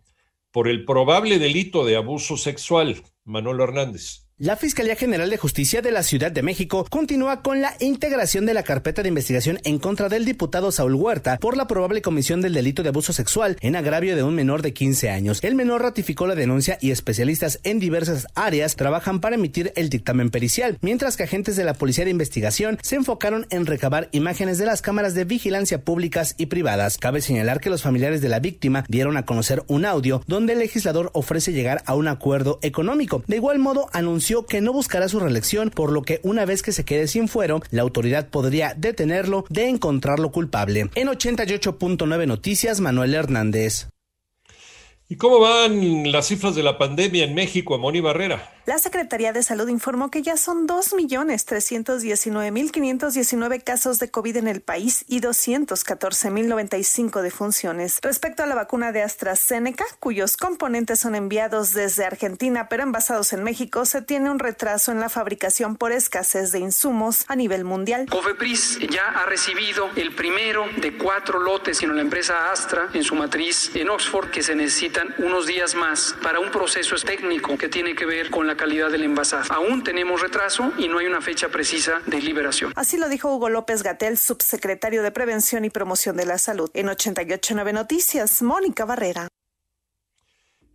por 0.51 0.67
el 0.67 0.85
probable 0.85 1.39
delito 1.39 1.85
de 1.85 1.95
abuso 1.95 2.37
sexual. 2.37 3.01
Manuel 3.25 3.61
Hernández. 3.61 4.26
La 4.39 4.55
Fiscalía 4.55 4.95
General 4.95 5.31
de 5.31 5.37
Justicia 5.37 5.81
de 5.81 5.89
la 5.89 6.03
Ciudad 6.03 6.31
de 6.31 6.43
México 6.43 6.85
continúa 6.91 7.41
con 7.41 7.59
la 7.59 7.73
integración 7.79 8.45
de 8.45 8.53
la 8.53 8.61
carpeta 8.61 9.01
de 9.01 9.09
investigación 9.09 9.57
en 9.63 9.79
contra 9.79 10.09
del 10.09 10.25
diputado 10.25 10.71
Saúl 10.71 10.93
Huerta 10.93 11.39
por 11.39 11.57
la 11.57 11.65
probable 11.65 12.03
comisión 12.03 12.39
del 12.39 12.53
delito 12.53 12.83
de 12.83 12.89
abuso 12.89 13.13
sexual 13.13 13.57
en 13.61 13.75
agravio 13.75 14.15
de 14.15 14.21
un 14.21 14.35
menor 14.35 14.61
de 14.61 14.73
15 14.73 15.09
años. 15.09 15.39
El 15.41 15.55
menor 15.55 15.81
ratificó 15.81 16.27
la 16.27 16.35
denuncia 16.35 16.77
y 16.81 16.91
especialistas 16.91 17.59
en 17.63 17.79
diversas 17.79 18.27
áreas 18.35 18.75
trabajan 18.75 19.21
para 19.21 19.37
emitir 19.37 19.73
el 19.75 19.89
dictamen 19.89 20.29
pericial, 20.29 20.77
mientras 20.81 21.17
que 21.17 21.23
agentes 21.23 21.55
de 21.55 21.63
la 21.63 21.73
Policía 21.73 22.05
de 22.05 22.11
Investigación 22.11 22.77
se 22.83 22.95
enfocaron 22.95 23.47
en 23.49 23.65
recabar 23.65 24.07
imágenes 24.11 24.59
de 24.59 24.67
las 24.67 24.83
cámaras 24.83 25.15
de 25.15 25.25
vigilancia 25.25 25.81
públicas 25.81 26.35
y 26.37 26.45
privadas. 26.45 26.99
Cabe 26.99 27.21
señalar 27.21 27.59
que 27.59 27.71
los 27.71 27.81
familiares 27.81 28.21
de 28.21 28.29
la 28.29 28.39
víctima 28.39 28.85
dieron 28.87 29.17
a 29.17 29.25
conocer 29.25 29.63
un 29.65 29.83
audio 29.83 30.21
donde 30.27 30.53
el 30.53 30.59
legislador 30.59 31.09
ofrece 31.15 31.53
llegar 31.53 31.81
a 31.87 31.95
un 31.95 32.07
acuerdo 32.07 32.59
económico. 32.61 33.23
De 33.25 33.37
igual 33.37 33.57
modo, 33.57 33.89
anunció 33.93 34.26
que 34.45 34.61
no 34.61 34.73
buscará 34.73 35.07
su 35.07 35.19
reelección, 35.19 35.69
por 35.69 35.91
lo 35.91 36.01
que 36.01 36.19
una 36.23 36.45
vez 36.45 36.61
que 36.61 36.71
se 36.71 36.85
quede 36.85 37.07
sin 37.07 37.27
fuero, 37.27 37.61
la 37.71 37.81
autoridad 37.81 38.29
podría 38.29 38.73
detenerlo 38.75 39.45
de 39.49 39.69
encontrarlo 39.69 40.31
culpable. 40.31 40.89
En 40.95 41.07
88.9 41.07 42.27
Noticias, 42.27 42.81
Manuel 42.81 43.13
Hernández. 43.13 43.87
¿Y 45.09 45.15
cómo 45.15 45.39
van 45.39 46.11
las 46.11 46.27
cifras 46.27 46.55
de 46.55 46.63
la 46.63 46.77
pandemia 46.77 47.23
en 47.23 47.33
México, 47.33 47.77
Moni 47.77 48.01
Barrera? 48.01 48.56
La 48.67 48.77
Secretaría 48.79 49.31
de 49.31 49.43
Salud 49.43 49.69
informó 49.69 50.11
que 50.11 50.21
ya 50.21 50.35
son 50.35 50.67
2.319.519 50.67 53.63
casos 53.63 53.99
de 53.99 54.11
COVID 54.11 54.35
en 54.35 54.49
el 54.49 54.59
país 54.59 55.05
y 55.07 55.21
214.095 55.21 57.21
defunciones. 57.21 57.99
Respecto 58.01 58.43
a 58.43 58.45
la 58.45 58.55
vacuna 58.55 58.91
de 58.91 59.03
AstraZeneca, 59.03 59.85
cuyos 60.01 60.35
componentes 60.35 60.99
son 60.99 61.15
enviados 61.15 61.73
desde 61.73 62.03
Argentina 62.03 62.67
pero 62.67 62.83
envasados 62.83 63.31
en 63.31 63.41
México, 63.41 63.85
se 63.85 64.01
tiene 64.01 64.29
un 64.29 64.37
retraso 64.37 64.91
en 64.91 64.99
la 64.99 65.07
fabricación 65.07 65.77
por 65.77 65.93
escasez 65.93 66.51
de 66.51 66.59
insumos 66.59 67.23
a 67.29 67.37
nivel 67.37 67.63
mundial. 67.63 68.07
Cofepris 68.09 68.79
ya 68.91 69.07
ha 69.11 69.25
recibido 69.27 69.89
el 69.95 70.13
primero 70.13 70.65
de 70.81 70.97
cuatro 70.97 71.39
lotes, 71.39 71.77
sino 71.77 71.93
la 71.93 72.01
empresa 72.01 72.51
Astra 72.51 72.89
en 72.93 73.05
su 73.05 73.15
matriz 73.15 73.71
en 73.75 73.89
Oxford, 73.89 74.29
que 74.29 74.43
se 74.43 74.55
necesitan 74.55 75.15
unos 75.19 75.47
días 75.47 75.73
más 75.73 76.17
para 76.21 76.41
un 76.41 76.51
proceso 76.51 76.97
técnico 76.97 77.57
que 77.57 77.69
tiene 77.69 77.95
que 77.95 78.05
ver 78.05 78.29
con 78.29 78.45
la 78.45 78.56
calidad 78.57 78.91
del 78.91 79.03
envasado. 79.03 79.45
Aún 79.53 79.83
tenemos 79.83 80.21
retraso 80.21 80.73
y 80.77 80.87
no 80.87 80.97
hay 80.97 81.05
una 81.05 81.21
fecha 81.21 81.49
precisa 81.49 82.01
de 82.05 82.21
liberación. 82.21 82.73
Así 82.75 82.97
lo 82.97 83.07
dijo 83.07 83.33
Hugo 83.33 83.49
López 83.49 83.83
Gatel, 83.83 84.17
subsecretario 84.17 85.03
de 85.03 85.11
Prevención 85.11 85.63
y 85.63 85.69
Promoción 85.69 86.17
de 86.17 86.25
la 86.25 86.37
Salud. 86.37 86.69
En 86.73 86.89
889 86.89 87.73
Noticias, 87.73 88.41
Mónica 88.41 88.85
Barrera. 88.85 89.27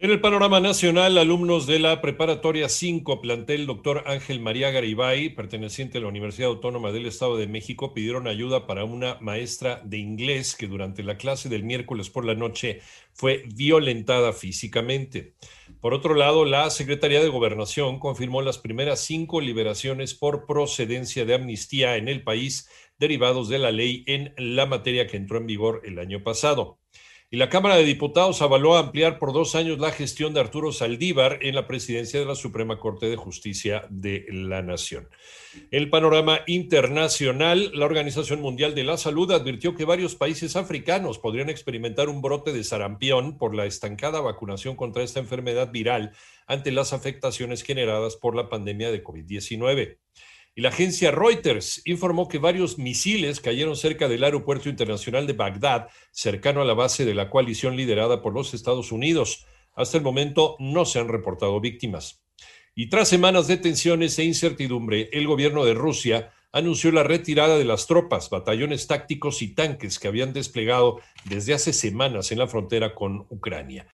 En 0.02 0.10
el 0.10 0.20
panorama 0.20 0.58
nacional, 0.58 1.16
alumnos 1.16 1.68
de 1.68 1.78
la 1.78 2.00
preparatoria 2.00 2.68
5, 2.68 3.20
plantel 3.20 3.66
doctor 3.66 4.02
Ángel 4.06 4.40
María 4.40 4.72
Garibay, 4.72 5.28
perteneciente 5.28 5.98
a 5.98 6.00
la 6.00 6.08
Universidad 6.08 6.48
Autónoma 6.48 6.90
del 6.90 7.06
Estado 7.06 7.36
de 7.36 7.46
México, 7.46 7.94
pidieron 7.94 8.26
ayuda 8.26 8.66
para 8.66 8.82
una 8.82 9.16
maestra 9.20 9.80
de 9.84 9.98
inglés 9.98 10.56
que 10.56 10.66
durante 10.66 11.04
la 11.04 11.16
clase 11.18 11.48
del 11.48 11.62
miércoles 11.62 12.10
por 12.10 12.24
la 12.24 12.34
noche 12.34 12.80
fue 13.12 13.44
violentada 13.54 14.32
físicamente. 14.32 15.34
Por 15.82 15.94
otro 15.94 16.14
lado, 16.14 16.44
la 16.44 16.70
Secretaría 16.70 17.20
de 17.20 17.28
Gobernación 17.28 17.98
confirmó 17.98 18.40
las 18.40 18.56
primeras 18.56 19.00
cinco 19.00 19.40
liberaciones 19.40 20.14
por 20.14 20.46
procedencia 20.46 21.24
de 21.24 21.34
amnistía 21.34 21.96
en 21.96 22.06
el 22.06 22.22
país 22.22 22.70
derivados 22.98 23.48
de 23.48 23.58
la 23.58 23.72
ley 23.72 24.04
en 24.06 24.32
la 24.36 24.64
materia 24.64 25.08
que 25.08 25.16
entró 25.16 25.38
en 25.38 25.46
vigor 25.46 25.82
el 25.84 25.98
año 25.98 26.22
pasado. 26.22 26.78
Y 27.34 27.38
la 27.38 27.48
Cámara 27.48 27.76
de 27.76 27.84
Diputados 27.84 28.42
avaló 28.42 28.76
ampliar 28.76 29.18
por 29.18 29.32
dos 29.32 29.54
años 29.54 29.78
la 29.78 29.90
gestión 29.90 30.34
de 30.34 30.40
Arturo 30.40 30.70
Saldívar 30.70 31.38
en 31.40 31.54
la 31.54 31.66
presidencia 31.66 32.20
de 32.20 32.26
la 32.26 32.34
Suprema 32.34 32.78
Corte 32.78 33.06
de 33.06 33.16
Justicia 33.16 33.86
de 33.88 34.26
la 34.28 34.60
Nación. 34.60 35.08
El 35.70 35.88
panorama 35.88 36.40
internacional, 36.46 37.70
la 37.72 37.86
Organización 37.86 38.42
Mundial 38.42 38.74
de 38.74 38.84
la 38.84 38.98
Salud 38.98 39.32
advirtió 39.32 39.74
que 39.74 39.86
varios 39.86 40.14
países 40.14 40.56
africanos 40.56 41.18
podrían 41.18 41.48
experimentar 41.48 42.10
un 42.10 42.20
brote 42.20 42.52
de 42.52 42.64
sarampión 42.64 43.38
por 43.38 43.54
la 43.54 43.64
estancada 43.64 44.20
vacunación 44.20 44.76
contra 44.76 45.02
esta 45.02 45.20
enfermedad 45.20 45.72
viral 45.72 46.12
ante 46.46 46.70
las 46.70 46.92
afectaciones 46.92 47.62
generadas 47.62 48.16
por 48.16 48.36
la 48.36 48.50
pandemia 48.50 48.90
de 48.90 49.02
COVID-19. 49.02 49.96
Y 50.54 50.60
la 50.60 50.68
agencia 50.68 51.10
Reuters 51.10 51.80
informó 51.86 52.28
que 52.28 52.38
varios 52.38 52.78
misiles 52.78 53.40
cayeron 53.40 53.74
cerca 53.74 54.06
del 54.08 54.22
aeropuerto 54.22 54.68
internacional 54.68 55.26
de 55.26 55.32
Bagdad, 55.32 55.88
cercano 56.10 56.60
a 56.60 56.66
la 56.66 56.74
base 56.74 57.06
de 57.06 57.14
la 57.14 57.30
coalición 57.30 57.74
liderada 57.74 58.20
por 58.20 58.34
los 58.34 58.52
Estados 58.52 58.92
Unidos. 58.92 59.46
Hasta 59.74 59.96
el 59.96 60.02
momento 60.02 60.56
no 60.58 60.84
se 60.84 60.98
han 60.98 61.08
reportado 61.08 61.58
víctimas. 61.60 62.22
Y 62.74 62.90
tras 62.90 63.08
semanas 63.08 63.48
de 63.48 63.56
tensiones 63.56 64.18
e 64.18 64.24
incertidumbre, 64.24 65.08
el 65.12 65.26
gobierno 65.26 65.64
de 65.64 65.72
Rusia 65.72 66.32
anunció 66.52 66.92
la 66.92 67.02
retirada 67.02 67.56
de 67.56 67.64
las 67.64 67.86
tropas, 67.86 68.28
batallones 68.28 68.86
tácticos 68.86 69.40
y 69.40 69.54
tanques 69.54 69.98
que 69.98 70.08
habían 70.08 70.34
desplegado 70.34 71.00
desde 71.24 71.54
hace 71.54 71.72
semanas 71.72 72.30
en 72.30 72.38
la 72.38 72.46
frontera 72.46 72.94
con 72.94 73.26
Ucrania. 73.30 73.86